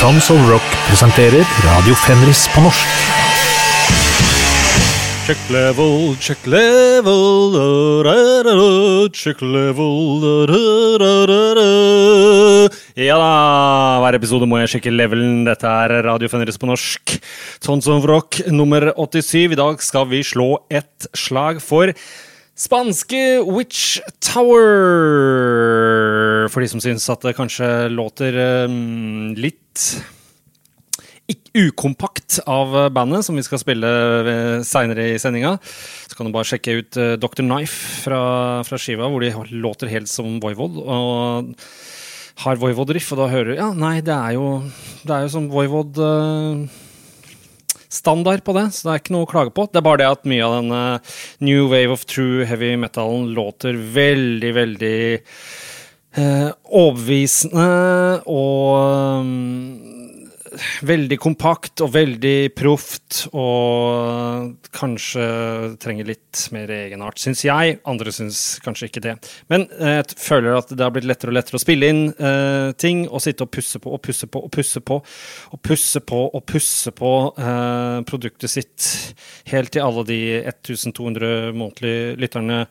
[0.00, 2.92] Tons of Rock presenterer Radio Fenris på norsk.
[5.26, 7.66] Check level, check level, da,
[8.08, 8.14] da,
[8.48, 8.54] da,
[9.12, 10.24] check level.
[12.96, 13.28] Ja da,
[14.00, 15.44] hver episode må jeg sjekke levelen.
[15.44, 17.18] Dette er Radio Fenris på norsk.
[17.60, 19.52] Tons of Rock nummer 87.
[19.52, 21.92] I dag skal vi slå et slag for
[22.60, 24.60] spanske Witch Tower.
[26.52, 28.36] For de som syns at det kanskje låter
[28.66, 30.02] um, litt
[31.54, 33.88] ukompakt av bandet, som vi skal spille
[34.66, 35.56] seinere i sendinga.
[36.10, 37.42] Så kan du bare sjekke ut uh, Dr.
[37.46, 38.20] Knife fra,
[38.66, 40.74] fra, skiva, hvor de låter helt som Voivod.
[40.82, 41.54] Og
[42.44, 44.46] har Voivod-riff, og da hører du Ja, nei, det er jo,
[45.04, 46.64] det er jo som Voivod uh,
[47.90, 49.66] standard på det, så det er ikke noe å klage på.
[49.66, 53.32] Det er bare det at mye av den uh, new wave of true heavy metalen
[53.34, 55.00] låter veldig, veldig
[56.16, 57.66] eh, overbevisende
[58.30, 59.99] og um,
[60.86, 65.26] veldig kompakt og veldig proft, og kanskje
[65.82, 67.78] trenger litt mer egenart, syns jeg.
[67.90, 69.16] Andre syns kanskje ikke det.
[69.52, 73.06] Men jeg føler at det har blitt lettere og lettere å spille inn eh, ting
[73.08, 76.44] og sitte og pusse på og pusse på og pusse på og pusse på og
[76.48, 78.88] pusse på eh, produktet sitt
[79.50, 82.64] helt til alle de 1200 månedlige lytterne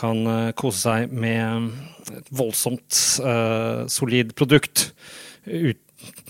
[0.00, 1.70] kan eh, kose seg med
[2.12, 4.90] et voldsomt eh, solid produkt.
[5.44, 5.80] Ut,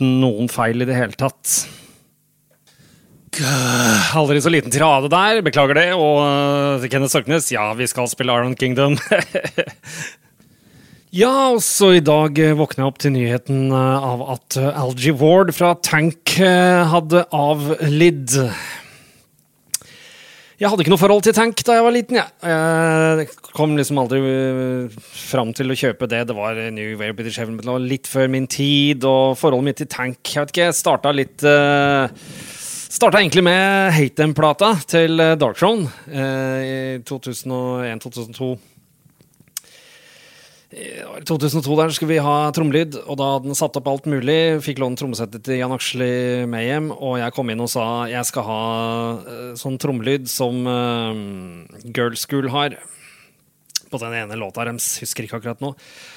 [0.03, 1.65] noen feil i det hele tatt.
[4.15, 5.89] Aldri så liten tirade der, beklager det.
[5.99, 8.97] Og til Kenneth Sorknes, ja, vi skal spille Iron Kingdom.
[11.23, 16.37] ja, også i dag våkna jeg opp til nyheten av at Algie Ward fra Tank
[16.39, 18.39] hadde avlidd.
[20.55, 22.19] Jeg hadde ikke noe forhold til Tank da jeg var liten.
[22.21, 24.21] Jeg, jeg kom liksom aldri
[25.03, 26.21] fram til å kjøpe det.
[26.29, 29.91] Det var New Wave British Heaven Metal litt før min tid, og forholdet mitt til
[29.91, 32.07] Tank Jeg vet ikke, starta litt uh,
[32.95, 38.53] Starta egentlig med Hate Them-plata til Darkthrone uh, i 2001-2002.
[40.75, 40.87] I
[41.23, 44.59] 2002 der skulle vi ha trommelyd, og da hadde den satt opp alt mulig.
[44.65, 46.09] Fikk låne trommesettet til Jan Aksli
[46.51, 48.65] med hjem, og jeg kom inn og sa jeg skal ha
[49.21, 51.15] uh, sånn trommelyd som uh,
[51.95, 52.75] Girl School har.
[53.93, 55.75] På den ene låta deres, husker ikke akkurat nå.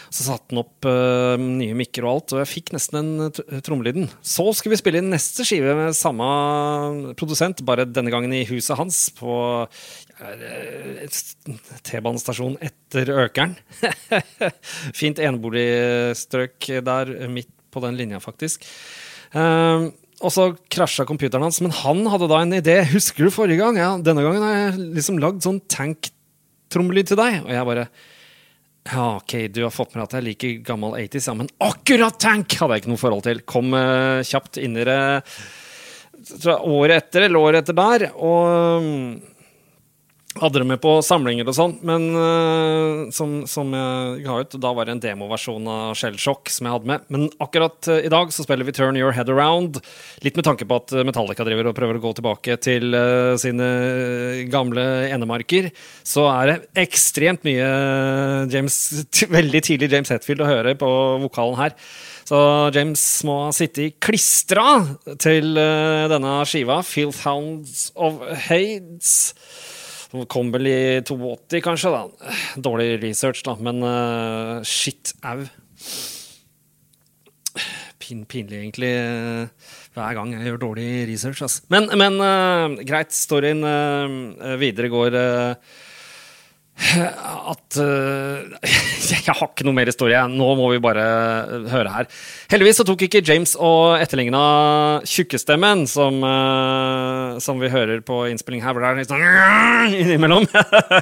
[0.09, 4.07] Så satte han opp uh, nye mikker og alt, og jeg fikk nesten den trommelyden.
[4.21, 6.27] Så skulle vi spille inn neste skive med samme
[7.19, 9.67] produsent, bare denne gangen i huset hans, på
[11.87, 13.57] T-banestasjon etter Økeren.
[14.99, 18.65] Fint eneboligstrøk der midt på den linja, faktisk.
[19.35, 19.91] Uh,
[20.25, 22.79] og så krasja computeren hans, men han hadde da en idé.
[22.89, 23.77] Husker du forrige gang?
[23.77, 27.43] Ja, denne gangen har jeg liksom lagd sånn tank-trommelyd til deg.
[27.43, 27.85] Og jeg bare
[28.91, 32.57] ja, ok, du har fått med at jeg liker gammel 80s, ja, men akkurat Tank
[32.59, 33.41] hadde jeg ikke noe forhold til.
[33.49, 35.01] Kom uh, kjapt inn i det
[36.57, 38.87] året etter, eller året etter der, og
[40.41, 44.71] hadde det med på samlinger og sånn, men uh, som, som, jeg ga ut, da
[44.75, 47.05] var det en demoversjon av Shellshock som jeg hadde med.
[47.13, 49.79] Men akkurat uh, i dag så spiller vi Turn Your Head Around,
[50.25, 53.69] litt med tanke på at Metallica driver og prøver å gå tilbake til uh, sine
[54.51, 55.71] gamle enemarker.
[56.07, 57.67] Så er det ekstremt mye
[58.53, 58.77] James,
[59.37, 60.91] veldig tidlig James Hetfield å høre på
[61.27, 61.77] vokalen her.
[62.27, 62.37] Så
[62.75, 64.81] James må sitte i klistra
[65.23, 68.19] til denne skiva, Filth Hounds of
[68.49, 69.31] Hades.
[70.07, 71.91] Som kom vel i 82, kanskje.
[71.91, 72.35] da.
[72.63, 75.41] Dårlig research, da, men uh, shit au.
[77.99, 81.43] Pin, pinlig, egentlig, uh, hver gang jeg gjør dårlig research.
[81.43, 81.65] Altså.
[81.73, 83.65] Men, men uh, greit, storyen
[84.61, 85.19] videre går
[86.77, 88.45] at uh,
[89.07, 90.19] Jeg har ikke noe mer historie.
[90.29, 91.03] Nå må vi bare
[91.71, 92.09] høre her.
[92.51, 94.41] Heldigvis så tok ikke James og etterligna
[95.07, 100.47] tjukkestemmen som, uh, som vi hører på innspilling her, hvor det er litt sånn innimellom.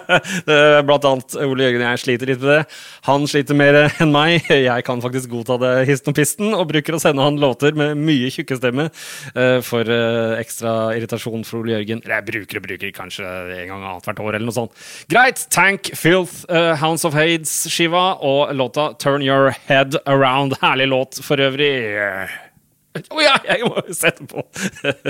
[0.87, 2.61] Blant annet Ole Jørgen og jeg sliter litt med det.
[3.09, 4.47] Han sliter mer enn meg.
[4.49, 7.99] Jeg kan faktisk godta det histen og pisten, og bruker å sende han låter med
[7.99, 9.91] mye tjukkestemme uh, for
[10.39, 12.05] ekstra irritasjon for Ole Jørgen.
[12.05, 14.85] Eller jeg bruker og bruker kanskje en gang annethvert år, eller noe sånt.
[15.11, 15.43] Greit!
[15.65, 20.53] Tank, Filth, uh, Hounds of Hades-skiva og låta Turn Your Head Around.
[20.61, 21.71] Herlig låt for øvrig.
[21.97, 24.43] Å oh, ja, jeg må sette på!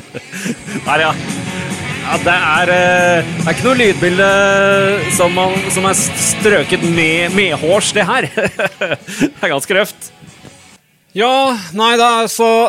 [0.88, 1.12] Der, ja.
[2.06, 4.30] Ja, det er, uh, det er ikke noe lydbilde
[5.18, 8.30] som, man, som er strøket med medhårs, det her.
[8.32, 10.12] det er ganske røft.
[11.16, 12.68] Ja, nei da, så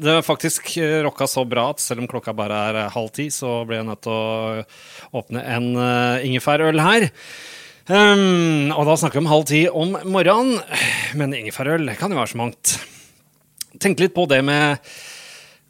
[0.00, 0.70] Det er faktisk
[1.04, 4.00] rocka så bra at selv om klokka bare er halv ti, så ble jeg nødt
[4.06, 4.62] til å
[5.20, 7.04] åpne en uh, ingefærøl her.
[7.86, 10.62] Um, og da snakker vi om halv ti om morgenen.
[11.20, 12.72] Men ingefærøl kan jo være så mangt.
[13.76, 14.80] Tenk litt på det med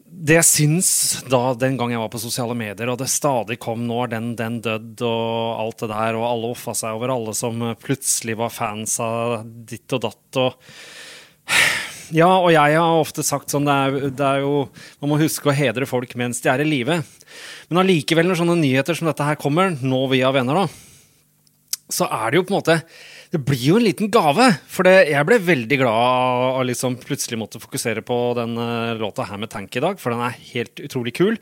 [0.06, 0.90] det jeg syns
[1.26, 4.28] da den gang jeg var på sosiale medier, og det stadig kom 'nå er den,
[4.38, 8.54] den dødd', og alt det der, og alle offa seg over alle som plutselig var
[8.54, 10.54] fans av ditt og datt, og
[12.14, 14.66] Ja, og jeg har ofte sagt sånn, det er, det er jo
[15.02, 17.00] Man må huske å hedre folk mens de er i live.
[17.70, 20.68] Men allikevel, når sånne nyheter som dette her kommer, nå via venner, da,
[21.90, 22.78] så er det jo på en måte
[23.32, 24.48] det blir jo en liten gave.
[24.70, 29.26] For det, jeg ble veldig glad av liksom plutselig måtte fokusere på den uh, låta
[29.26, 31.40] her med Tank i dag, for den er helt utrolig kul.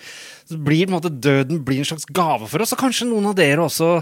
[0.48, 3.64] Så blir måte Døden blir en slags gave for oss, og kanskje noen av dere
[3.64, 3.96] også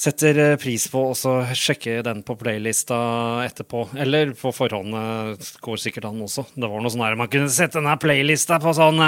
[0.00, 2.96] setter eh, pris på å sjekke den på playlista
[3.44, 3.82] etterpå.
[4.00, 6.46] Eller på forhånd uh, går sikkert an også.
[6.54, 9.00] Det var noe sånn her, Man kunne sette denne playlista på sånn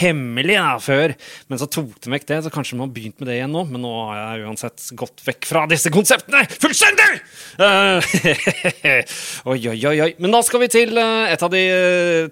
[0.00, 1.14] hemmelig da, før,
[1.52, 2.40] men så tok de vekk det.
[2.46, 5.24] Så kanskje man har begynt med det igjen nå, men nå har jeg uansett gått
[5.28, 7.20] vekk fra disse konseptene fullstendig!
[9.50, 10.10] oi, oi, oi, oi.
[10.18, 11.64] Men da skal vi til et av de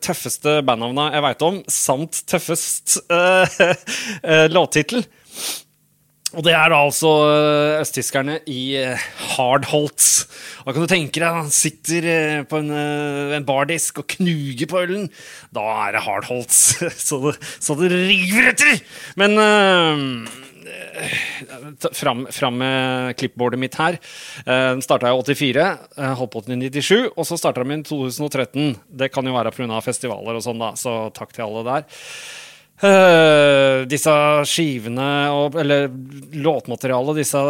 [0.04, 3.00] tøffeste bandnavna jeg veit om, samt tøffest
[4.54, 5.02] låttittel.
[6.36, 10.26] Og det er da altså eh, østtyskerne i eh, Hardholtz.
[10.60, 12.68] Da kan du tenke deg, han sitter eh, på en,
[13.32, 15.06] en bardisk og knuger på ølen.
[15.56, 16.58] Da er det Hardholtz,
[17.08, 18.84] så så det river etter!
[19.16, 19.40] Men
[21.92, 23.98] fram, fram, med klippbordet mitt her.
[24.46, 25.68] Den uh, starta i 84,
[26.18, 28.76] holdt på til 97, og så starta den i 2013.
[28.88, 29.80] Det kan jo være pga.
[29.84, 31.88] festivaler og sånn, da, så takk til alle der.
[32.78, 34.12] Uh, disse
[34.46, 35.88] skivene og, eller
[36.38, 37.40] låtmaterialet disse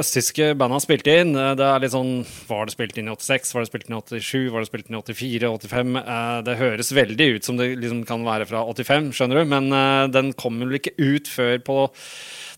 [0.00, 3.52] østtyske banda spilte inn, uh, det er litt sånn Var det spilt inn i 86?
[3.52, 4.48] Var det spilt inn i 87?
[4.54, 5.52] Var det spilt inn i 84?
[5.60, 6.00] 85?
[6.00, 9.68] Uh, det høres veldig ut som det liksom kan være fra 85, skjønner du, men
[10.14, 11.80] den kommer vel ikke ut før på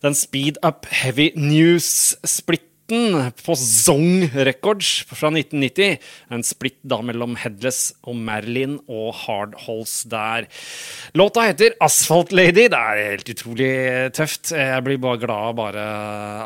[0.03, 2.72] den Speed Up Heavy News-splitt
[3.45, 5.97] på Zong Records fra 1990.
[6.33, 10.47] En splitt da mellom Headless og Merlin og Hardholz der.
[11.17, 12.67] Låta heter Asphalt Lady.
[12.71, 13.71] Det er helt utrolig
[14.17, 14.53] tøft.
[14.55, 15.87] Jeg blir bare glad bare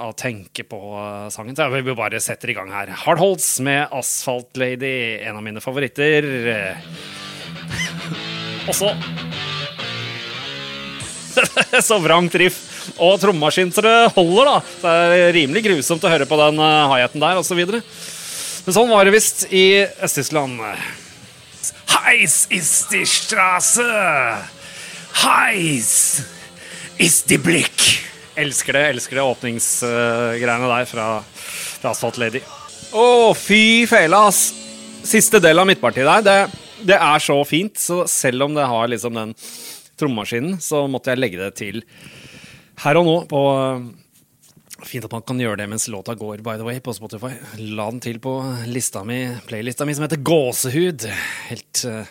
[0.01, 0.81] av å tenke på
[1.33, 1.57] sangen.
[1.57, 2.93] Så jeg vil bare sette i gang her.
[3.05, 6.27] Hardholz med Asphalt Lady, en av mine favoritter.
[8.67, 8.89] Også
[11.87, 14.57] Så vrangt riff og trommemaskin så det holder, da.
[14.83, 17.61] Det er rimelig grusomt å høre på den uh, hi-haten der, osv.
[18.67, 20.63] Men sånn var det visst i Øst-Tyskland.
[21.97, 23.87] Heis ist die Straße.
[25.23, 26.23] Heis
[26.99, 27.85] ist die Blick.
[28.37, 31.07] Elsker det, elsker det åpningsgreiene der fra,
[31.81, 32.43] fra Lady.
[32.93, 34.51] Å, fy fela, ass!
[35.07, 36.61] Siste del av midtpartiet der, det,
[36.91, 37.79] det, er så fint.
[37.79, 39.33] Så selv om det har liksom den
[39.97, 41.81] trommemaskinen, så måtte jeg legge det til
[42.83, 43.41] her og nå på
[44.85, 47.31] Fint at man kan gjøre det mens låta går, by the way, på Spotify.
[47.57, 48.35] La den til på
[48.69, 51.07] lista mi, playlista mi som heter Gåsehud.
[51.47, 52.05] Helt, uh,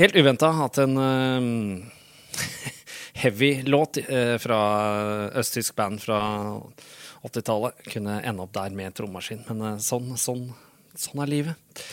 [0.00, 2.40] helt uventa at en uh,
[3.20, 4.00] heavy låt
[4.40, 4.60] fra
[5.36, 6.22] østtysk band fra
[7.28, 9.44] 80-tallet kunne ende opp der med trommaskin.
[9.50, 10.46] Men sånn, sånn,
[10.96, 11.84] sånn er livet.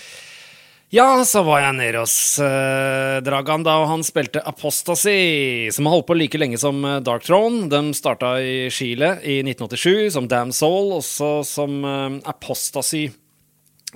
[0.94, 5.96] Ja, så var jeg nede hos eh, Dragan da, og han spilte Apostasy, som har
[5.96, 7.66] holdt på like lenge som uh, Dark Throne.
[7.72, 13.08] De starta i Chile i 1987 som Damn Soul, også som eh, Apostasy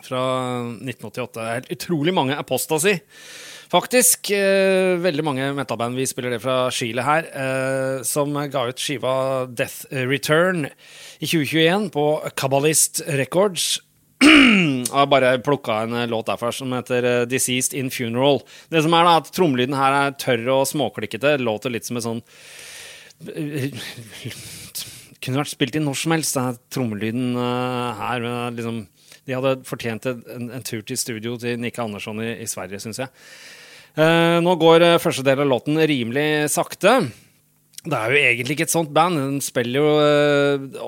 [0.01, 0.23] fra
[0.73, 1.45] 1988.
[1.51, 2.97] Helt utrolig mange Apostasy.
[3.69, 8.81] Faktisk Eh, veldig mange metaband vi spiller det fra Chile her, uh, som ga ut
[8.81, 12.07] skiva Death Return i 2021 på
[12.39, 13.75] Kabbalist Records.
[14.18, 18.42] Jeg har bare plukka en eh, låt derfra som heter uh, 'Deceased in Funeral'.
[18.69, 21.38] Det som er da, at Trommelyden her er tørr og småklikkete.
[21.44, 22.24] Låter litt som en sånn
[25.18, 28.21] Kunne vært spilt inn når som helst, denne trommelyden her.
[28.21, 28.81] Men Liksom,
[29.26, 33.02] de hadde fortjent en, en, tur til studio til Nikke Andersson i, i Sverige, syns
[33.02, 33.09] jeg.
[33.97, 37.00] Eh, nå går første del av låten rimelig sakte.
[37.81, 39.18] Det er jo egentlig ikke et sånt band.
[39.18, 39.90] De spiller jo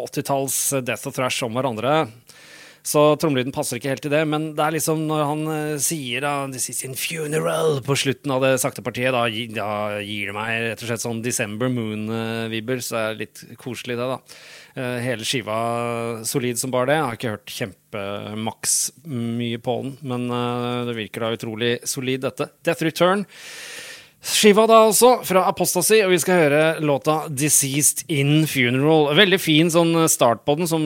[0.06, 1.96] 80-talls death og thrash om hverandre.
[2.86, 4.22] Så trommelyden passer ikke helt til det.
[4.30, 8.34] Men det er liksom når han uh, sier da, 'This is in funeral' på slutten
[8.36, 12.84] av det sakte partiet, da, da gir det meg rett og slett sånn December Moon-vibber.
[12.84, 14.20] Så det er litt koselig, det, da.
[14.80, 15.60] Uh, hele skiva
[16.28, 16.98] solid som bare det.
[17.00, 22.24] Jeg har ikke hørt kjempemaks mye på den, men uh, det virker da utrolig solid,
[22.28, 22.52] dette.
[22.64, 23.28] Death Return.
[24.20, 29.14] Skiva da altså, fra Apostasy, og vi skal høre låta 'Deceased in Funeral'.
[29.16, 30.84] Veldig fin sånn start på den, som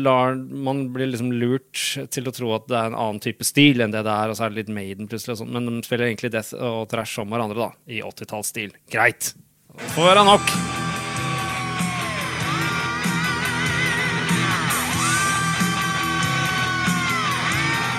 [0.00, 1.76] lar man blir liksom lurt
[2.08, 4.36] til å tro at det er en annen type stil enn det det er, og
[4.38, 7.20] så er det litt Maiden plutselig og sånn, men de spiller egentlig death og trash
[7.20, 8.72] som hverandre, da, i 80-tallsstil.
[8.88, 9.34] Greit.
[9.92, 10.54] Får være nok.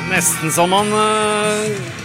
[0.09, 2.01] Nesten som man uh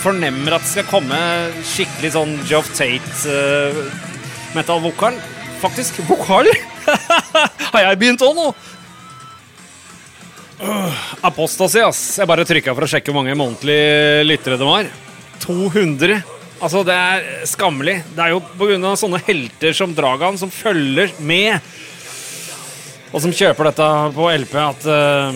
[0.00, 1.18] fornemmer at det skal komme
[1.66, 5.14] skikkelig sånn Geoff Tate-metallvokal.
[5.18, 5.22] Uh,
[5.58, 6.46] Faktisk vokal!
[7.72, 8.54] Har jeg begynt òg nå?
[10.58, 10.92] Uh,
[11.26, 12.18] Apostasi, ass.
[12.18, 14.84] Jeg bare trykka for å sjekke hvor mange månedlige lyttere det var.
[15.44, 16.22] 200.
[16.58, 18.02] Altså, det er skammelig.
[18.16, 18.96] Det er jo pga.
[18.98, 21.60] sånne helter som Dragan som følger med,
[23.12, 25.32] og som kjøper dette på LP, at, uh,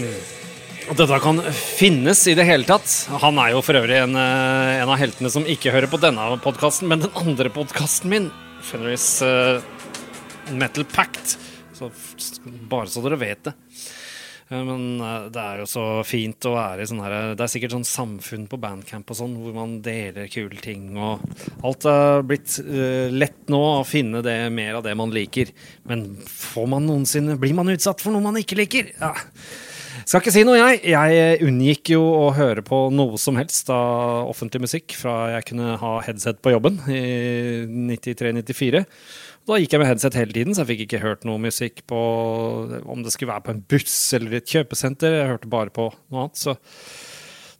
[0.92, 2.90] at dette kan finnes i det hele tatt.
[3.22, 6.26] Han er jo for øvrig en, uh, en av heltene som ikke hører på denne
[6.44, 8.28] podkasten, men den andre podkasten min,
[8.66, 9.62] Fenris uh,
[10.52, 11.38] Metal Pact.
[11.72, 11.88] Så
[12.68, 13.56] bare så dere vet det.
[14.52, 15.00] Men
[15.32, 18.42] det er jo så fint å være i sånn her Det er sikkert sånn samfunn
[18.50, 21.22] på bandcamp og sånn, hvor man deler kule ting og
[21.64, 25.54] Alt er blitt uh, lett nå å finne det mer av det man liker.
[25.88, 28.92] Men får man noensinne Blir man utsatt for noe man ikke liker?
[29.00, 29.14] Ja.
[30.04, 30.80] Skal ikke si noe, jeg.
[30.92, 35.76] Jeg unngikk jo å høre på noe som helst av offentlig musikk fra jeg kunne
[35.80, 37.02] ha headset på jobben i
[37.92, 38.82] 93-94.
[39.48, 42.00] Da gikk jeg med headset hele tiden, så jeg fikk ikke hørt noe musikk på
[42.82, 45.18] om det skulle være på en buss eller et kjøpesenter.
[45.20, 46.38] Jeg hørte bare på noe annet.
[46.38, 46.56] Så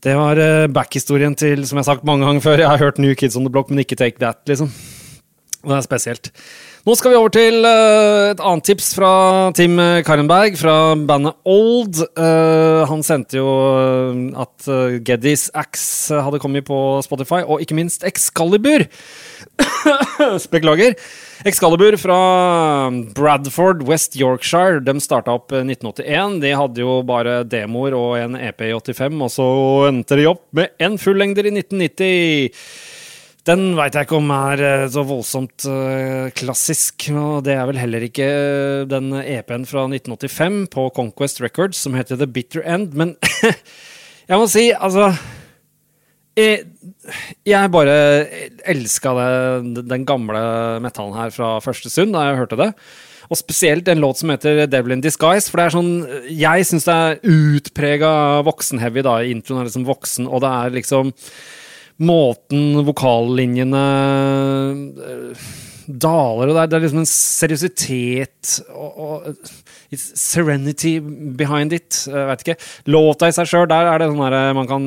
[0.02, 0.40] det var
[0.75, 3.46] backhistorien til, som jeg har sagt mange ganger før, jeg har hørt New Kids on
[3.46, 4.70] the Block, men ikke Take That, liksom.
[5.62, 6.31] Det er spesielt.
[6.83, 9.11] Nå skal vi over til uh, et annet tips fra
[9.54, 12.00] Tim Karenberg fra bandet Old.
[12.19, 13.52] Uh, han sendte jo
[14.42, 15.28] at uh,
[15.62, 18.88] Axe hadde kommet på Spotify, og ikke minst Excalibur.
[20.54, 20.99] Beklager.
[21.47, 22.19] Excalibur fra
[23.14, 24.83] Bradford, West Yorkshire.
[24.83, 26.40] De starta opp 1981.
[26.42, 29.49] De hadde jo bare demoer og en EP i 85, og så
[29.92, 33.01] endte de opp med en fullengder i 1990.
[33.42, 34.61] Den veit jeg ikke om er
[34.92, 37.08] så voldsomt uh, klassisk.
[37.11, 38.26] Og det er vel heller ikke
[38.90, 42.94] den EP-en fra 1985 på Conquest Records som heter The Bitter End.
[42.94, 43.16] Men
[44.30, 45.11] jeg må si, altså
[46.38, 46.62] Jeg,
[47.44, 47.96] jeg bare
[48.72, 49.11] elska
[49.66, 50.44] den gamle
[50.80, 52.70] metallen her fra første stund da jeg hørte det.
[53.26, 55.50] Og spesielt en låt som heter Devil in Disguise.
[55.50, 55.92] For det er sånn
[56.30, 58.12] Jeg syns det er utprega
[58.46, 59.18] voksenheavy da.
[59.26, 61.11] Introen er liksom voksen, og det er liksom
[62.02, 63.82] måten vokallinjene
[65.87, 70.94] daler og det er, det er liksom en seriøsitet og, og serenity
[71.37, 72.04] behind it.
[72.09, 72.59] Jeg vet ikke.
[72.92, 74.87] Låta i seg sjøl, der er det sånn der man kan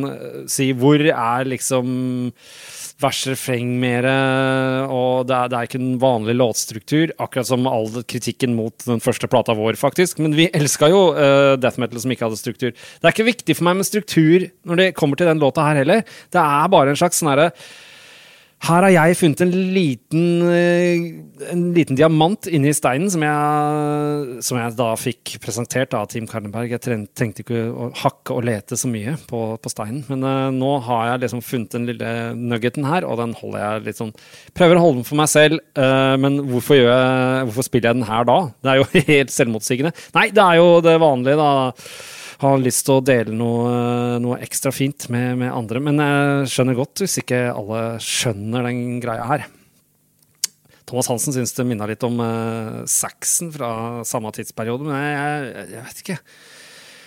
[0.49, 2.31] si Hvor er liksom
[3.01, 4.05] vers, refreng mer,
[4.87, 7.11] og det er, det er, ikke en vanlig låtstruktur.
[7.21, 10.21] Akkurat som all kritikken mot den første plata vår, faktisk.
[10.23, 12.71] Men vi elska jo uh, death metal som ikke hadde struktur.
[12.71, 15.81] Det er ikke viktig for meg med struktur når det kommer til den låta her
[15.83, 16.05] heller.
[16.31, 17.51] Det er bare en slags sånn herre
[18.65, 20.23] her har jeg funnet en liten,
[21.51, 26.73] en liten diamant inni steinen som jeg, som jeg, da fikk presentert av Team Karneberg.
[26.73, 26.81] Jeg
[27.13, 30.01] trengte ikke å hakke og lete så mye på, på steinen.
[30.09, 33.85] Men uh, nå har jeg liksom funnet den lille nuggeten her, og den holder jeg
[33.89, 34.13] litt sånn
[34.55, 38.09] Prøver å holde den for meg selv, uh, men hvorfor, jeg, hvorfor spiller jeg den
[38.09, 38.41] her da?
[38.63, 39.95] Det er jo helt selvmotsigende.
[40.17, 41.51] Nei, det er jo det vanlige, da
[42.41, 45.81] har lyst til å dele noe, noe ekstra fint med, med, andre.
[45.83, 49.45] Men jeg skjønner godt hvis ikke alle skjønner den greia her.
[50.85, 53.69] Thomas Hansen syns det minna litt om uh, Saxon fra
[54.05, 56.17] samme tidsperiode, men jeg, jeg, jeg vet ikke.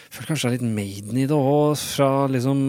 [0.08, 2.64] Jeg føler kanskje det er litt Maiden i det òg, fra liksom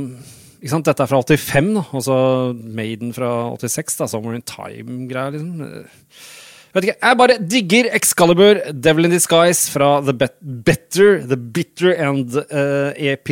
[0.59, 0.89] ikke sant?
[0.89, 2.15] Dette er fra 85, da, og så
[2.53, 5.63] Maiden fra 86, da, Summer in Time-greia, liksom.
[6.69, 11.95] Vet ikke, Jeg bare digger Excalibur, Devil in Disguise fra The Bet Better, The Bitter
[11.97, 13.31] and uh, EP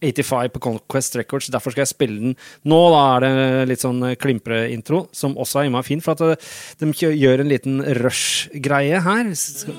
[0.00, 1.50] 85 på Conquest Records.
[1.52, 2.78] Derfor skal jeg spille den nå.
[2.94, 6.00] Da er det litt sånn klimpre-intro, som også er innmari fin.
[6.04, 9.34] For at uh, de gjør en liten rush-greie her.
[9.36, 9.76] Skal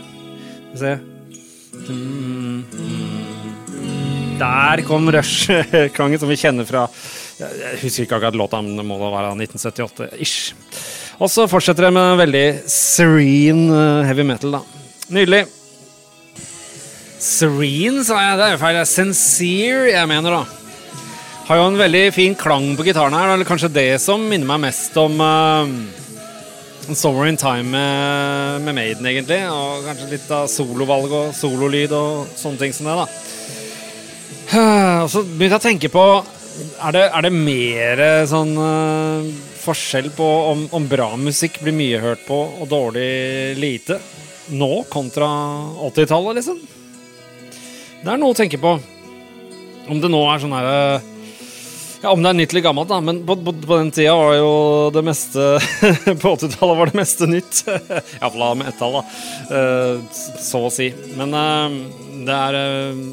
[0.69, 0.93] vi se
[4.39, 6.85] Der kom rush-klangen, som vi kjenner fra
[7.39, 10.55] Jeg husker ikke akkurat låta, men det må da være 1978-ish.
[11.23, 14.61] Og så fortsetter det med veldig serene heavy metal, da.
[15.15, 15.45] Nydelig.
[17.19, 18.39] Serene, sa jeg.
[18.39, 18.79] Det er jo feil.
[18.87, 20.41] Sincere, jeg mener, da.
[21.47, 23.31] Har jo en veldig fin klang på gitaren her.
[23.33, 25.71] Eller kanskje det som minner meg mest om uh,
[26.91, 29.39] Summer in Time med, med, Maiden, egentlig.
[29.47, 33.07] Og kanskje litt av solovalg og sololyd og sånne ting som det, da.
[35.05, 36.05] Og så begynte jeg å tenke på
[36.59, 39.27] Er det, er det mer sånn uh,
[39.59, 43.99] forskjell på om, om, bra musikk blir mye hørt på og dårlig lite
[44.49, 45.27] nå kontra
[45.89, 46.57] 80-tallet, liksom.
[47.99, 48.77] Det er noe å tenke på.
[49.89, 50.79] Om det nå er sånn herre
[51.99, 52.99] ja, Om det er nytt eller gammelt, da.
[53.03, 54.51] Men på, på, på den tida var jo
[54.95, 55.47] det meste
[56.21, 57.63] På 80-tallet var det meste nytt.
[58.21, 59.03] Iallfall med ett tall, da.
[59.49, 60.91] Uh, så å si.
[61.19, 61.79] Men uh,
[62.27, 63.03] det er uh,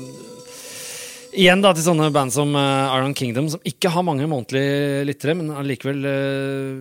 [1.36, 5.34] Igjen da til sånne band som uh, Iron Kingdom, som ikke har mange månedlige lyttere,
[5.36, 6.80] men allikevel uh,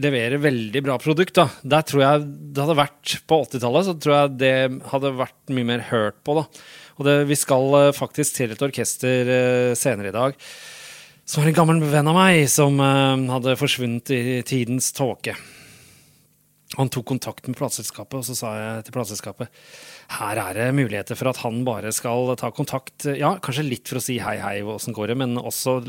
[0.00, 1.36] leverer veldig bra produkt.
[1.36, 1.50] da.
[1.60, 4.54] Der tror jeg det hadde vært På 80-tallet så tror jeg det
[4.88, 6.38] hadde vært mye mer hørt på.
[6.40, 6.46] da.
[6.96, 9.34] Og det, vi skal uh, faktisk til et orkester
[9.78, 10.38] senere i dag
[11.28, 15.36] som er en gammel venn av meg, som hadde forsvunnet i tidens tåke.
[16.78, 19.58] Han tok kontakt med plateselskapet, og så sa jeg til plateselskapet
[20.16, 23.06] her er det muligheter for at han bare skal ta kontakt.
[23.18, 25.80] Ja, kanskje litt for å si hei, hei, åssen går det, men også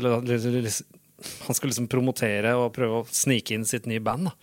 [1.46, 4.28] han skal liksom promotere og prøve å snike inn sitt nye band.
[4.28, 4.34] Da.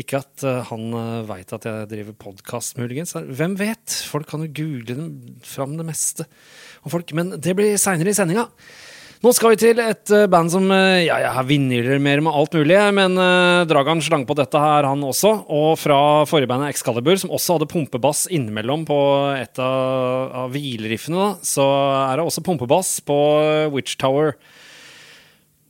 [0.00, 3.14] Ikke at uh, han eh, veit at jeg driver podkast, muligens.
[3.14, 3.98] Hvem vet?
[4.08, 5.10] Folk kan jo google
[5.46, 6.26] fram det meste
[6.82, 7.12] om folk.
[7.16, 8.48] Men det blir seinere i sendinga.
[9.24, 12.36] Nå skal vi til et uh, band som uh, ja, jeg har vinner mer med
[12.36, 15.32] alt mulig, men uh, Dragan slang på dette her, han også.
[15.48, 18.98] Og fra forrige bandet Excalibur, som også hadde pumpebass innimellom på
[19.38, 21.64] et av, av hvileriffene, så
[22.10, 23.18] er det også pumpebass på
[23.72, 24.36] Witch Tower.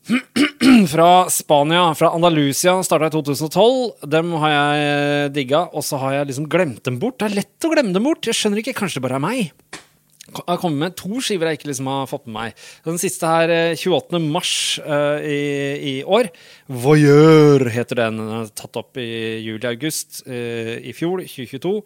[0.93, 4.07] fra Spania, fra Andalusia, starta i 2012.
[4.11, 7.19] Dem har jeg digga, og så har jeg liksom glemt dem bort.
[7.23, 8.27] Det er lett å glemme dem bort.
[8.27, 9.83] Jeg skjønner ikke, kanskje det bare er meg.
[10.27, 12.63] Jeg har kommet med to skiver jeg ikke liksom har fått med meg.
[12.83, 14.19] Den siste her, 28.
[14.19, 14.53] Eh, mars
[14.83, 15.41] uh, i,
[15.79, 16.33] i, år.
[16.67, 18.19] Voyeur heter den.
[18.19, 19.07] den er tatt opp i
[19.45, 21.77] juli-august uh, i fjor, 2022.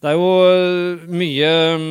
[0.00, 0.28] Det er jo
[1.12, 1.86] mye um,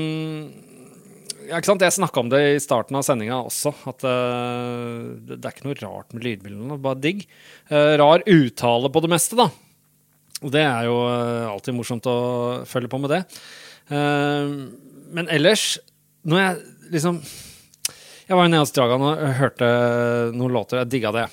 [1.50, 1.86] ja, ikke sant?
[1.86, 5.80] Jeg snakka om det i starten av sendinga også, at uh, det, er ikke noe
[5.82, 6.78] rart med lydbildene.
[6.84, 7.26] Bare digg.
[7.70, 9.50] rar uttale på det meste, da.
[10.46, 11.02] Og det er jo
[11.50, 12.20] alltid morsomt å
[12.70, 13.24] følge på med det.
[13.90, 14.70] Uh,
[15.16, 15.78] men ellers,
[16.28, 16.58] når jeg
[16.96, 17.22] liksom
[18.30, 19.68] Jeg var jo nede hos Dragan og hørte
[20.38, 20.84] noen låter.
[20.84, 21.24] Jeg digga det.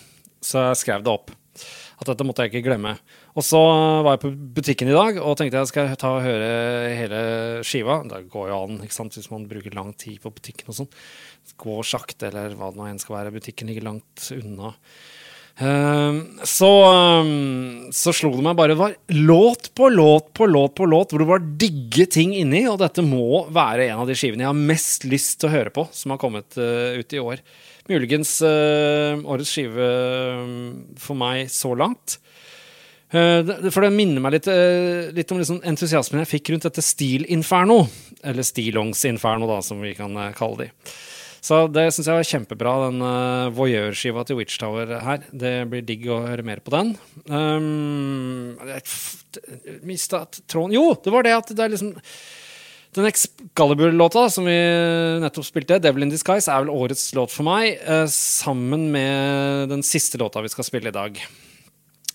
[0.40, 1.32] Så jeg skrev det opp.
[2.00, 2.94] At dette måtte jeg ikke glemme.
[3.36, 3.60] Og så
[4.04, 6.48] var jeg på butikken i dag og tenkte jeg skal ta og høre
[6.96, 7.20] hele
[7.68, 7.98] skiva.
[8.08, 10.90] Det går jo an ikke sant, hvis man bruker lang tid på butikken og sånn.
[11.60, 13.34] Gå sakte, eller hva det nå enn skal være.
[13.36, 14.72] Butikken ligger langt unna.
[15.56, 20.74] Ehm, så, um, så slo det meg bare Det var låt på låt på låt
[20.76, 24.16] på låt hvor det var digge ting inni, og dette må være en av de
[24.18, 27.22] skivene jeg har mest lyst til å høre på, som har kommet uh, ut i
[27.22, 27.40] år.
[27.88, 29.88] Muligens uh, årets skive
[30.36, 30.52] um,
[31.00, 32.18] for meg så langt.
[33.14, 34.52] Uh, for det minner meg litt,
[35.16, 37.86] litt om liksom entusiasmen jeg fikk rundt dette Stil-inferno.
[38.26, 40.96] Eller Stilongs Inferno, da, som vi kan kalle de.
[41.44, 45.26] Så det syns jeg var kjempebra, den uh, voyeur-skiva til Witch Tower her.
[45.30, 46.94] Det blir digg å høre mer på den.
[47.30, 48.56] Um,
[49.86, 51.94] Mista tråden Jo, det var det at det er liksom
[52.96, 54.56] den Excalibur-låta som vi
[55.20, 59.84] nettopp spilte, 'Devil in Disguise', er vel årets låt for meg, uh, sammen med den
[59.84, 61.20] siste låta vi skal spille i dag.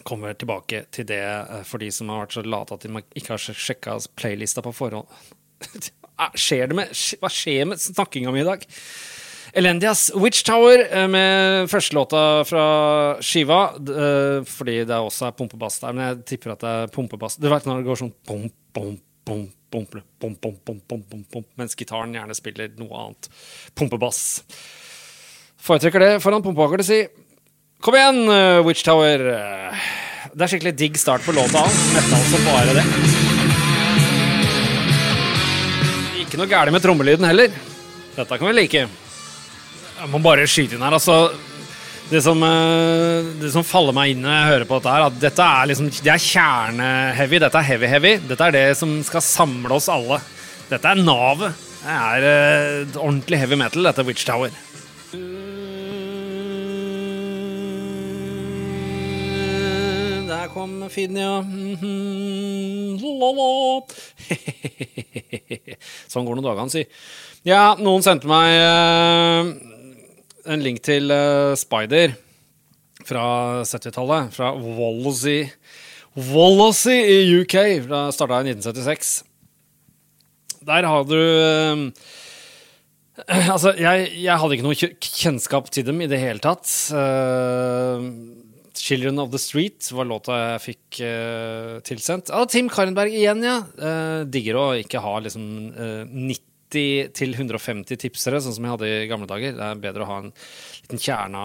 [0.04, 3.36] Kommer tilbake til det uh, for de som har vært så late at de ikke
[3.36, 5.06] har sjekka playlista på forhånd.
[6.38, 8.68] skjer med, hva skjer med snakkinga mi i dag?
[9.54, 12.66] Elendias Witch Tower eh, med førstelåta fra
[13.24, 13.62] skiva.
[13.76, 17.40] Eh, fordi det også er pumpebass der, men jeg tipper at det er pumpebass.
[17.42, 18.94] Du vet når det går sånn pom, pom,
[19.28, 19.84] pom, pom,
[20.22, 23.32] pom, pom, pom, pom, pom, mens gitaren gjerne spiller noe annet.
[23.76, 24.22] Pumpebass.
[25.62, 27.04] Foretrekker det foran pumpeakkordet, si.
[27.84, 29.28] Kom igjen, eh, Witch Tower.
[30.32, 31.66] Det er skikkelig digg start på låta.
[31.98, 33.21] Metal som bare det.
[36.32, 37.52] Ikke noe gærent med trommelyden heller.
[38.16, 38.82] Dette kan vi like.
[38.88, 41.34] Jeg må bare skyte inn her, altså.
[42.08, 45.18] Det som, eh, det som, faller meg inn når jeg hører på dette, her, at
[45.20, 47.42] dette er liksom, det er kjerneheavy.
[47.44, 48.14] Dette er heavy-heavy.
[48.30, 50.22] Dette er det som skal samle oss alle.
[50.72, 51.68] Dette er navet.
[51.82, 54.56] Det er uh, ordentlig heavy metal, dette Witch Tower.
[60.52, 61.40] Kom Finja.
[66.12, 66.84] sånn går nå dagene, si.
[67.48, 69.48] Ja, noen sendte meg uh,
[70.52, 72.12] en link til uh, Spider
[73.08, 73.24] fra
[73.64, 74.34] 70-tallet.
[74.36, 75.48] Fra Wallacy.
[76.20, 77.56] Wallacy i UK.
[77.88, 79.24] Da starta i 1976.
[80.68, 81.88] Der har du uh,
[83.56, 86.68] Altså, jeg, jeg, hadde ikke noe kjennskap til dem i det hele tatt.
[86.92, 88.41] Uh,
[88.82, 92.32] 'Children of the Street' var låta jeg fikk uh, tilsendt.
[92.34, 93.60] Ah, Tim Karenberg igjen, ja.
[93.78, 95.44] Uh, digger å ikke ha liksom
[95.76, 99.54] uh, 90-150 tipsere, sånn som jeg hadde i gamle dager.
[99.54, 101.44] Det er bedre å ha en liten kjerne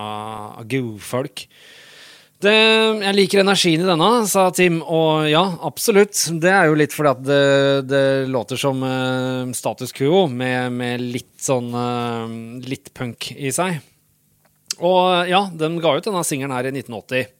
[0.57, 1.45] av godfolk.
[2.41, 2.55] Det,
[3.05, 4.79] jeg liker energien i denne, sa Tim.
[4.81, 6.17] Og ja, absolutt.
[6.41, 7.45] Det er jo litt fordi at det,
[7.89, 8.81] det låter som
[9.57, 11.69] status quo, med, med litt sånn
[12.65, 13.81] litt punk i seg.
[14.85, 17.31] Og ja, de ga ut denne singelen her i 1980.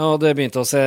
[0.00, 0.82] Og det begynte å se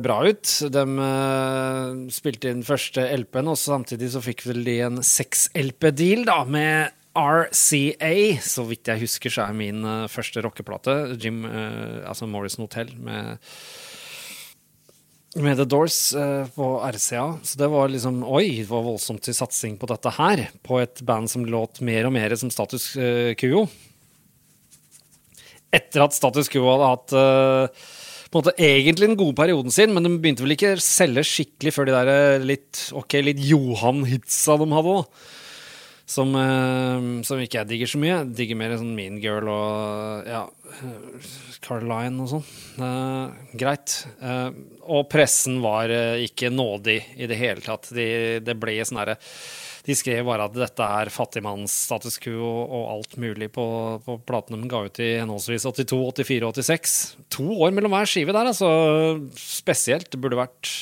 [0.00, 0.52] bra ut.
[0.72, 6.40] De uh, spilte inn første LP-en, og samtidig så fikk vel de en 6-LP-deal da,
[6.48, 12.28] med RCA, så vidt jeg husker, så er min uh, første rockeplate Jim, uh, altså
[12.30, 13.42] Morrison Hotel med,
[15.36, 15.98] med The Doors
[16.54, 17.26] på RCA.
[17.44, 20.46] Så det var liksom Oi, det var voldsomt til satsing på dette her.
[20.64, 22.94] På et band som låt mer og mer som Status
[23.36, 23.66] Quo.
[25.74, 27.16] Etter at Status Quo hadde hatt
[28.28, 31.24] på en måte egentlig den gode perioden sin, men de begynte vel ikke å selge
[31.24, 34.96] skikkelig før de der litt, ok, litt Johan-hitsa de hadde.
[35.00, 35.22] òg.
[36.08, 38.12] Som, uh, som, ikke jeg digger så mye.
[38.14, 40.42] Jeg digger mer sånn Mean Girl og ja,
[41.64, 42.46] Caroline og sånn.
[42.80, 43.96] Uh, greit.
[44.20, 44.48] Uh,
[44.88, 45.92] og pressen var
[46.24, 47.90] ikke nådig i det hele tatt.
[47.96, 48.08] De,
[48.44, 49.18] det ble sånn herre
[49.88, 53.64] de skrev bare at dette er fattigmannsstatus quo og alt mulig på,
[54.04, 56.96] på platene de ga ut i henholdsvis 82, 84 og 86.
[57.38, 58.68] To år mellom hver skive der, altså.
[59.40, 60.10] Spesielt.
[60.12, 60.74] Det burde vært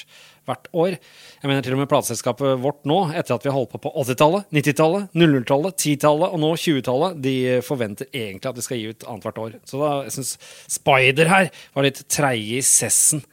[0.47, 0.97] hvert år.
[1.42, 3.92] Jeg mener til og med plateselskapet vårt nå, etter at vi har holdt på på
[4.03, 9.07] 80-tallet, 90-tallet, 00-tallet, 10-tallet og nå 20-tallet, de forventer egentlig at de skal gi ut
[9.07, 9.57] annethvert år.
[9.66, 10.37] Så da, jeg syns
[10.79, 13.25] Spider her var litt treige i sessen.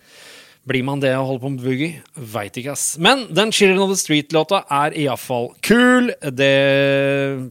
[0.64, 2.02] Blir man det å holde på med boogie?
[2.16, 2.94] Veit ikke, ass.
[2.96, 6.14] Men den Children of the Street-låta er iallfall kul.
[6.32, 6.54] Det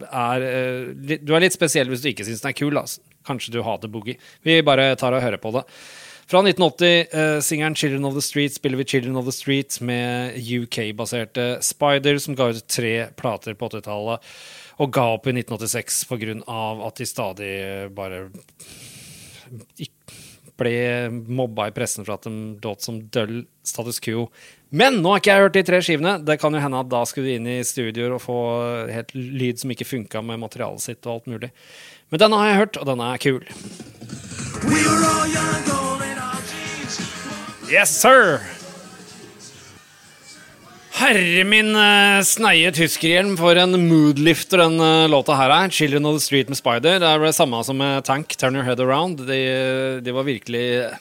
[0.09, 2.79] er eh, Du er litt spesiell hvis du ikke syns den er kul.
[2.81, 2.97] ass.
[3.29, 4.17] Kanskje du hater boogie.
[4.43, 5.67] Vi bare tar og hører på det.
[6.33, 10.39] Fra 1980, uh, singelen 'Children of the Street' spiller vi 'Children of the Street' med
[10.41, 14.21] UK-baserte Spider, som ga ut tre plater på 80-tallet,
[14.79, 16.87] og ga opp i 1986 pga.
[16.87, 18.31] at de stadig bare
[20.63, 20.75] ble
[21.11, 24.29] mobba i pressen for at de låt som døll status quo.
[24.73, 26.15] Men nå har ikke jeg hørt de tre skivene.
[26.25, 28.39] Det kan jo hende at da skulle du inn i studioer og få
[28.89, 31.53] helt lyd som ikke funka med materialet sitt og alt mulig.
[32.13, 33.45] Men denne har jeg hørt, og denne er kul.
[37.73, 38.62] Yes, sir!
[40.93, 45.73] Herre min uh, sneie tyskerhjelm for en moodlifter den uh, låta her er.
[45.73, 47.01] 'Children of the Street' med Spider.
[47.01, 49.25] Det er det samme som med Tank, 'Turn Your Head Around'.
[49.25, 50.93] De, de, var virkelig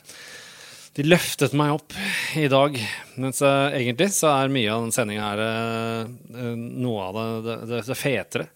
[0.95, 1.95] De løftet meg opp
[2.39, 2.79] i dag.
[3.19, 6.07] Mens uh, egentlig så er mye av den sendinga her
[6.55, 8.47] noe av det, det, det, fetere.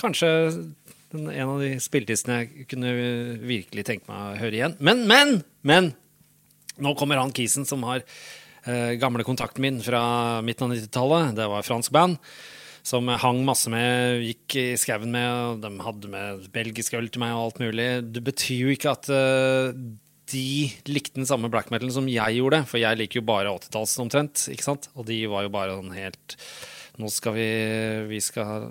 [0.00, 0.28] Kanskje
[1.12, 2.92] en av de spilletistene jeg kunne
[3.44, 4.76] virkelig tenke meg å høre igjen.
[4.80, 5.92] Men, men, men!
[6.80, 8.41] Nå kommer han Kisen som har eh,
[9.02, 10.02] gamle kontakten min fra
[10.46, 11.32] midten av 90-tallet.
[11.34, 12.20] Det var fransk band
[12.86, 17.08] som jeg hang masse med, gikk i skauen med, og de hadde med belgisk øl
[17.12, 17.88] til meg og alt mulig.
[18.10, 19.70] Det betyr jo ikke at uh,
[20.32, 20.46] de
[20.90, 24.46] likte den samme black metal som jeg gjorde, for jeg liker jo bare 80-talls omtrent,
[24.52, 24.90] ikke sant?
[24.96, 26.38] Og de var jo bare sånn helt
[27.00, 27.44] Nå skal vi
[28.10, 28.66] Vi skal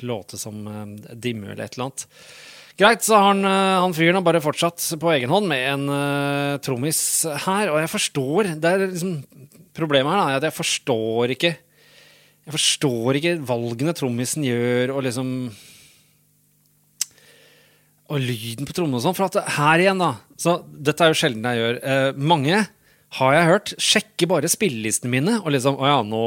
[0.00, 2.06] låte som uh, Dimme eller et eller annet.
[2.78, 6.58] Greit, så han, eh, han fyren har bare fortsatt på egen hånd med en uh,
[6.62, 7.72] trommis her.
[7.72, 9.16] Og jeg forstår liksom,
[9.78, 15.32] Problemet her er at jeg forstår ikke Jeg forstår ikke valgene trommisen gjør, og liksom
[18.14, 19.18] Og lyden på trommene og sånn.
[19.18, 21.82] For at her igjen, da Så dette er jo sjelden jeg gjør.
[21.82, 22.62] Uh, mange
[23.16, 25.36] har jeg hørt, sjekker bare spillelistene mine.
[25.40, 26.24] Og liksom Å ja, nå,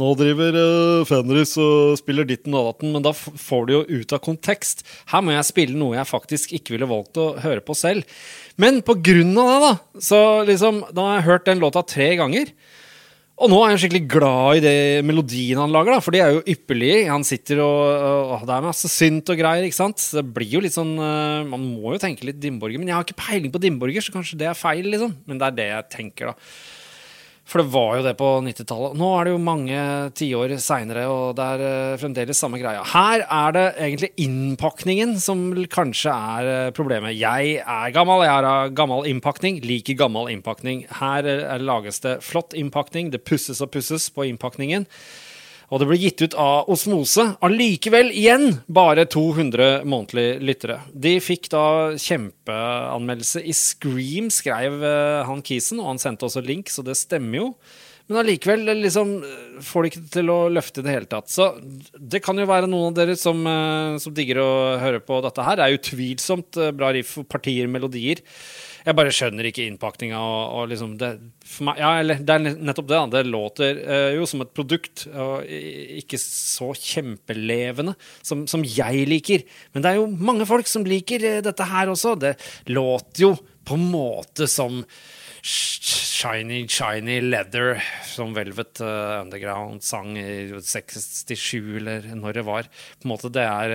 [0.00, 4.12] nå driver uh, Fenris og spiller ditten og datten, men da får du jo ut
[4.12, 4.84] av kontekst.
[5.12, 8.04] Her må jeg spille noe jeg faktisk ikke ville valgt å høre på selv.
[8.60, 12.12] Men på grunn av det, da, så liksom Da har jeg hørt den låta tre
[12.20, 12.52] ganger.
[13.34, 16.36] Og nå er han skikkelig glad i det melodien han lager, da, for de er
[16.36, 17.00] jo ypperlige.
[17.10, 19.98] Han sitter og, og Det er masse synt og greier, ikke sant.
[20.14, 22.78] Det blir jo litt sånn uh, Man må jo tenke litt Dimborger.
[22.78, 25.16] Men jeg har ikke peiling på Dimborger, så kanskje det er feil, liksom.
[25.26, 26.52] Men det er det jeg tenker, da.
[27.44, 28.94] For det var jo det på 90-tallet.
[28.96, 29.80] Nå er det jo mange
[30.16, 32.80] tiår seinere, og det er uh, fremdeles samme greia.
[32.88, 37.18] Her er det egentlig innpakningen som kanskje er uh, problemet.
[37.20, 40.86] Jeg er gammel, jeg har gammel innpakning, liker gammel innpakning.
[41.02, 41.28] Her
[41.60, 44.88] lages det flott innpakning, det pusses og pusses på innpakningen.
[45.74, 47.24] Og det ble gitt ut av Osmose.
[47.42, 50.76] Allikevel, igjen, bare 200 månedlige lyttere.
[50.94, 51.64] De fikk da
[51.98, 57.40] kjempeanmeldelse i Scream, skrev uh, han Kisen, og han sendte også link, så det stemmer
[57.40, 57.48] jo.
[58.06, 59.16] Men allikevel liksom,
[59.66, 61.32] får de ikke til å løfte i det hele tatt.
[61.32, 61.50] Så
[61.98, 65.48] det kan jo være noen av dere som, uh, som digger å høre på dette
[65.48, 65.58] her.
[65.58, 68.22] Det er utvilsomt bra riff, partier, melodier.
[68.84, 71.14] Jeg bare skjønner ikke innpakninga og, og, liksom det,
[71.64, 73.00] meg, Ja, det er nettopp det.
[73.14, 79.46] Det låter uh, jo som et produkt, og ikke så kjempelevende som, som, jeg liker.
[79.72, 82.12] Men det er jo mange folk som liker uh, dette her også.
[82.20, 82.34] Det
[82.68, 83.30] låter jo
[83.64, 84.82] på en måte som
[85.44, 87.76] Shiny, shiny leather,
[88.08, 92.68] som Velvet uh, Underground sang i 67, eller når det var.
[93.00, 93.74] På en måte, det er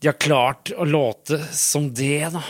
[0.00, 2.44] De har klart å låte som det, da.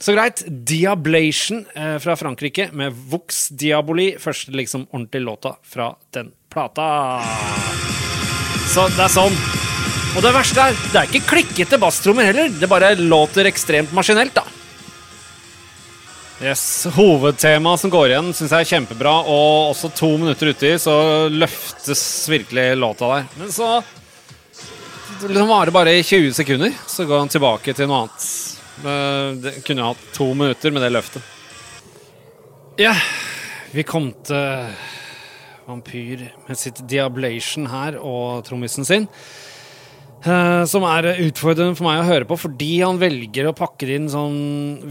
[0.00, 0.42] Så greit.
[0.48, 4.14] Diablation eh, fra Frankrike med Vox Diaboli.
[4.18, 6.86] Første liksom ordentlige låta fra den plata.
[8.70, 9.36] Så det er sånn.
[10.16, 12.48] Og det verste er, det er ikke klikkete basstrommer heller.
[12.48, 14.46] Det bare låter ekstremt maskinelt, da.
[16.40, 16.62] Yes,
[16.96, 19.12] Hovedtemaet som går igjen, syns jeg er kjempebra.
[19.28, 20.94] Og også to minutter uti så
[21.28, 23.28] løftes virkelig låta der.
[23.36, 23.74] Men så
[25.20, 28.49] liksom varer bare i 20 sekunder, så går han tilbake til noe annet.
[28.80, 31.36] Eh, det kunne jo hatt to minutter med det løftet.
[32.80, 32.94] Ja,
[33.74, 34.70] vi kom til
[35.68, 39.08] Vampyr med sitt Diablation her og trommisen sin.
[40.20, 44.00] Eh, som er utfordrende for meg å høre på, fordi han velger å pakke det
[44.00, 44.40] inn sånn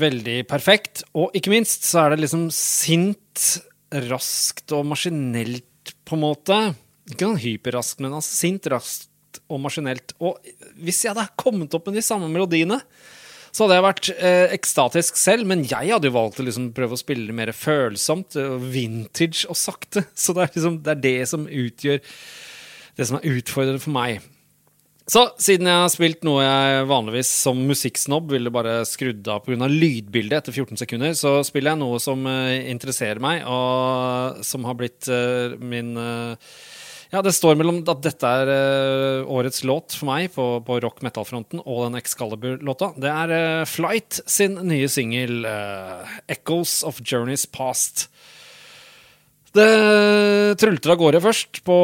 [0.02, 1.04] veldig perfekt.
[1.17, 3.49] Og ikke minst så er det liksom sint,
[4.10, 6.58] raskt og maskinelt, på en måte.
[7.10, 10.13] Ikke sånn hyperraskt, men altså sint, raskt og maskinelt.
[10.21, 10.38] Og
[10.82, 12.82] hvis jeg hadde kommet opp med de samme melodiene,
[13.60, 16.95] så hadde jeg vært eh, ekstatisk selv, men jeg hadde jo valgt å liksom prøve
[16.95, 18.38] å spille mer følsomt,
[18.72, 20.06] vintage og sakte.
[20.15, 22.00] Så det er, liksom, det er det som utgjør
[23.00, 24.24] det som er utfordrende for meg.
[25.10, 29.67] Så siden jeg har spilt noe jeg vanligvis som musikksnobb ville bare skrudd av pga.
[29.67, 34.80] lydbildet etter 14 sekunder, så spiller jeg noe som uh, interesserer meg, og som har
[34.80, 36.54] blitt uh, min uh,
[37.10, 41.63] Ja, det står mellom at dette er årets låt for meg på, på rock metal-fronten
[41.63, 42.91] og den Excalibur-låta.
[43.02, 45.41] Det er Flight sin nye singel
[46.30, 48.06] 'Echoes of Journeys Past'.
[49.58, 49.65] Det
[50.60, 51.78] trulter av gårde først på,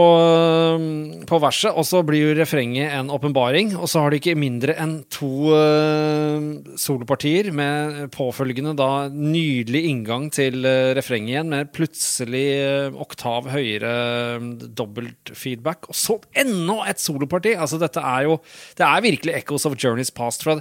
[1.29, 3.73] på, verset, og så blir jo refrenget en åpenbaring.
[3.79, 10.27] Og så har de ikke mindre enn to uh, solopartier med påfølgende da nydelig inngang
[10.33, 13.95] til uh, refrenget igjen, med plutselig uh, oktav høyere
[14.41, 15.89] um, dobbeltfeedback.
[15.91, 17.55] Og så enda et soloparti!
[17.55, 18.39] Altså, dette er jo
[18.77, 20.43] Det er virkelig Echoes of Journeys Past.
[20.45, 20.59] fra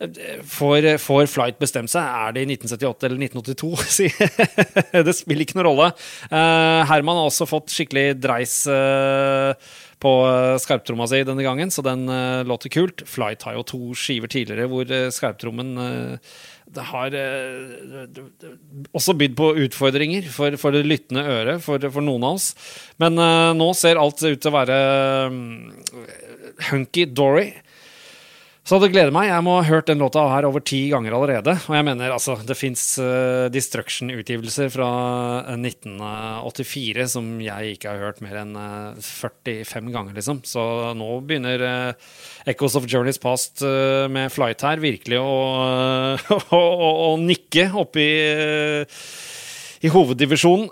[0.00, 2.00] Får, får, Flight bestemt seg?
[2.00, 4.08] Er det i 1978 eller 1982?
[5.06, 5.90] det spiller ikke noen rolle.
[6.32, 9.52] Uh, Herman har også fått skikkelig dreis uh,
[10.00, 10.14] på
[10.64, 13.04] skarptromma si denne gangen, så den uh, låter kult.
[13.04, 15.76] Flight har jo to skiver tidligere hvor skarptrommen
[16.70, 17.14] det har
[18.94, 22.52] også bydd på utfordringer for, for det lyttende øret for, for, noen av oss.
[23.02, 23.18] Men
[23.58, 24.78] nå ser alt ut til å være
[25.34, 25.42] um,
[26.70, 27.50] hunky dory.
[28.60, 29.30] Så det gleder meg.
[29.30, 31.54] Jeg må ha hørt den låta her over ti ganger allerede.
[31.64, 34.90] Og jeg mener, altså, det fins uh, Destruction-utgivelser fra
[35.56, 40.42] 1984 som jeg ikke har hørt mer enn uh, eh, 45 ganger, liksom.
[40.46, 40.62] Så
[40.98, 42.12] nå begynner uh,
[42.52, 43.64] Echoes of Journeys Past
[44.12, 45.34] med Flight her virkelig å,
[46.36, 48.10] å, å, å nikke oppi
[49.80, 50.68] i hoveddivisjonen.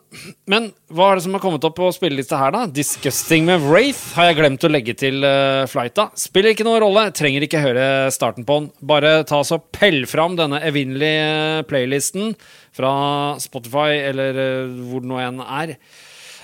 [0.51, 2.67] Men hva er det som har kommet opp på spillelista her, da?
[2.69, 6.11] Disgusting med Wraith har jeg glemt å legge til uh, flighta.
[6.19, 8.69] Spiller ikke noen rolle, trenger ikke høre starten på den.
[8.91, 12.35] Bare ta så pell fram denne evinnelige playlisten
[12.77, 12.93] fra
[13.41, 15.79] Spotify eller uh, hvor det nå enn er.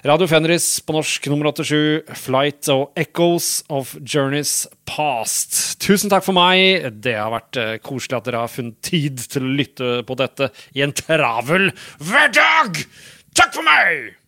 [0.05, 5.79] Radio Fenris på norsk nummer 87, Flight og Echoes of Journeys Past.
[5.81, 6.91] Tusen takk for meg.
[7.01, 10.51] Det har vært eh, koselig at dere har funnet tid til å lytte på dette
[10.77, 11.71] i en travel
[12.05, 12.85] hverdag.
[13.33, 14.19] Takk for meg!